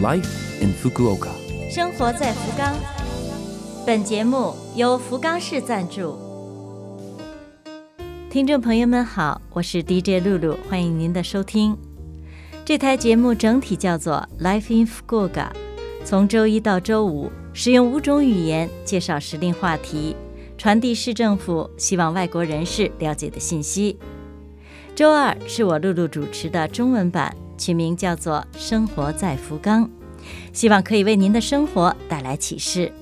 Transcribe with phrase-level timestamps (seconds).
[0.00, 1.30] Life in Fukuoka。
[1.68, 2.72] 生活在福冈。
[3.84, 6.16] 本节目由福冈市赞助。
[8.30, 11.76] 听众朋友们好，我是 DJ 露露，欢迎您的收听。
[12.64, 15.48] 这台节目整体叫做 Life in Fukuoka，
[16.04, 20.14] 从周一到周五，使用五种语言介绍时令话题，
[20.56, 23.98] 传递市政府希望外国人士了解的信息。
[24.94, 29.84] 周二是我露露主持的中文版，取名叫做《生活在福冈》，
[30.52, 32.92] 希望可以为您的生活带来启示。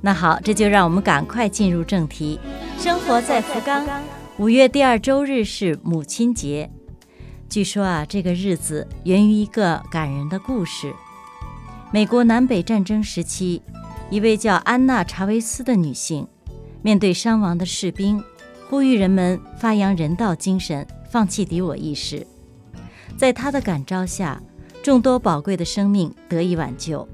[0.00, 2.40] 那好，这就让我们赶快进入正题。
[2.78, 3.86] 生活在福冈，
[4.38, 6.70] 五月第二周日是母亲节。
[7.48, 10.92] 据说啊，这个日子源于一个感人的故事。
[11.92, 13.62] 美国南北战争时期，
[14.10, 16.26] 一位叫安娜·查韦斯的女性，
[16.82, 18.22] 面对伤亡的士兵，
[18.68, 22.26] 呼吁人们发扬人道精神，放弃敌我意识。
[23.16, 24.42] 在她的感召下，
[24.82, 27.08] 众多宝贵的生命得以挽救。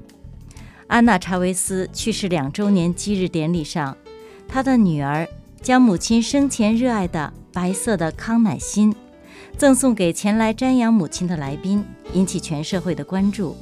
[0.87, 3.95] 安娜·查韦斯去世两周年忌日典礼上，
[4.47, 5.27] 她的女儿
[5.61, 8.93] 将母亲生前热爱的白色的康乃馨。
[9.57, 13.55] 赠送给前来瞻仰母亲的来宾，引起全社会的关注。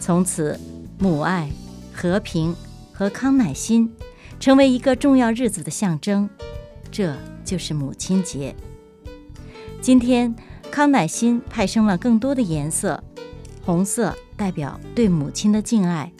[0.00, 0.58] 从此，
[0.98, 1.48] 母爱、
[1.92, 2.56] 和平
[2.92, 3.94] 和康乃馨
[4.40, 6.28] 成为一个重要日子的象征，
[6.90, 8.54] 这就是母亲节。
[9.80, 10.34] 今天，
[10.70, 13.02] 康乃馨派生了更多的颜色：
[13.64, 16.10] 红色代表对母亲的敬爱，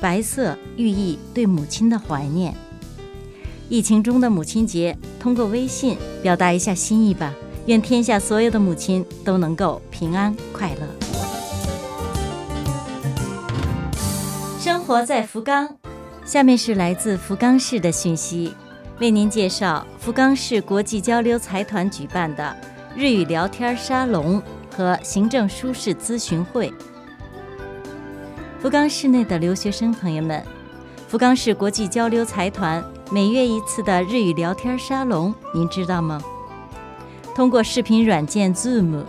[0.00, 2.54] 白色寓意对母亲的怀念。
[3.68, 7.34] 疫情中的母亲节，通过微信表达一下心意吧。
[7.66, 10.86] 愿天下所有的母亲都能够平安快乐。
[14.60, 15.76] 生活在福冈，
[16.24, 18.54] 下面是来自福冈市的讯息，
[19.00, 22.56] 为您介绍福冈市国际交流财团举办的
[22.96, 24.42] 日语聊天沙龙
[24.74, 26.72] 和行政书适咨询会。
[28.58, 30.42] 福冈市内的留学生朋友们，
[31.06, 36.18] 福冈市国际交流财团每月一次的日语聊天沙龙，您知道吗？
[37.34, 39.04] 通过视频软件 Zoom，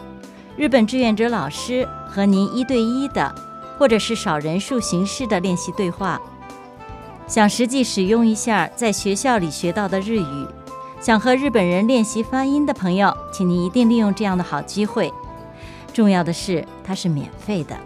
[0.58, 3.34] 日本志愿者老师和您一对一的，
[3.80, 6.22] 或者是少人数形式的练习对话。
[7.26, 10.48] 想实际使用一下在学校里学到的日语，
[11.00, 15.14] 想和日本人练习发音的朋友，请您一定利用这样的好机会。
[15.94, 17.78] 重要的是，它是免费的。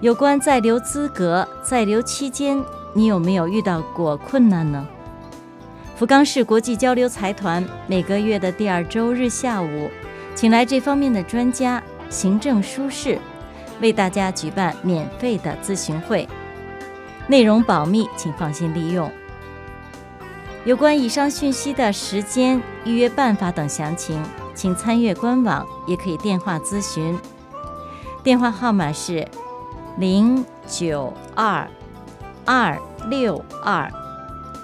[0.00, 2.62] 有关在留资格，在留期间，
[2.94, 4.86] 你有没有遇到过困难呢？
[5.96, 9.90] 福冈市国际交流财团每个月的第二周日下午，
[10.34, 13.18] 请来这方面的专家、行政书适，
[13.80, 16.28] 为大家举办免费的咨询会，
[17.26, 19.10] 内容保密，请放心利用。
[20.66, 24.20] 有关以上讯息的时间、预约办法等详情，
[24.52, 27.16] 请参阅官网，也可以电话咨询。
[28.24, 29.24] 电话号码是
[29.96, 31.70] 零九二
[32.44, 32.76] 二
[33.08, 33.88] 六二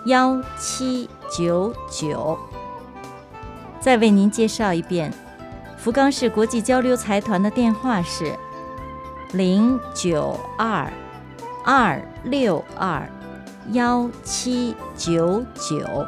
[0.07, 1.09] 幺七。
[1.35, 2.39] 九九，
[3.81, 5.11] 再为您介绍一遍，
[5.79, 8.37] 福冈市国际交流财团的电话是
[9.33, 10.93] 零九二
[11.65, 13.09] 二六二
[13.71, 16.07] 幺七九九。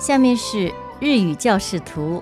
[0.00, 2.20] 下面是日语教室图。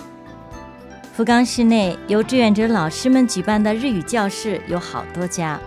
[1.15, 5.59] 福冈市内由志愿者老师们举办的日语教室有好多家，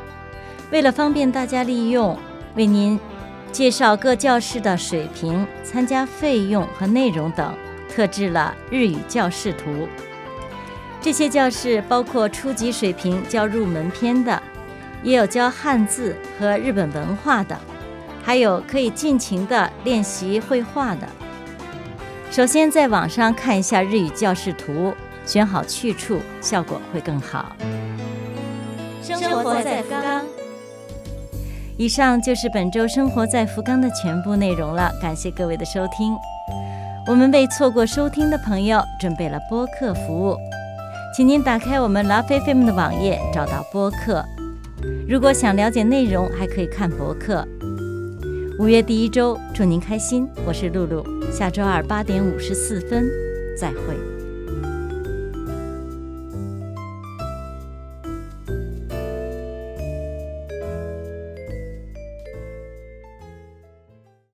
[0.71, 2.17] 为了方便大家利用，
[2.55, 2.99] 为您。
[3.49, 7.55] 介绍各教室的水平、参加费用和内容等，
[7.89, 9.87] 特制了日语教室图。
[11.01, 14.39] 这些教室包括初级水平教入门篇的，
[15.03, 17.57] 也有教汉字和日本文化的，
[18.23, 21.07] 还有可以尽情的练习绘画的。
[22.29, 24.93] 首先，在网上看一下日语教室图，
[25.25, 27.55] 选好去处，效果会更好。
[29.01, 30.25] 生活在福冈。
[31.77, 36.17] 以上就是本周生活在福冈的全部内容了，感谢各位的收听。
[37.07, 40.35] 我们为错过收听的朋友准备了播客服务，
[41.15, 44.25] 请您打开我们 Love FM 的网页，找到播客。
[45.07, 47.47] 如果想了解内容，还可以看博客。
[48.59, 51.01] 五月第一周，祝您开心，我是露露，
[51.31, 53.07] 下周二八点五十四分
[53.57, 54.16] 再会。